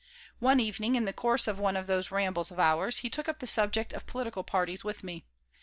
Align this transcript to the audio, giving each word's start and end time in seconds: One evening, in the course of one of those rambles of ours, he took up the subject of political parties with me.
One 0.39 0.59
evening, 0.59 0.95
in 0.95 1.05
the 1.05 1.13
course 1.13 1.47
of 1.47 1.59
one 1.59 1.77
of 1.77 1.85
those 1.85 2.09
rambles 2.09 2.49
of 2.49 2.59
ours, 2.59 2.97
he 3.05 3.09
took 3.11 3.29
up 3.29 3.37
the 3.37 3.45
subject 3.45 3.93
of 3.93 4.07
political 4.07 4.43
parties 4.43 4.83
with 4.83 5.03
me. 5.03 5.25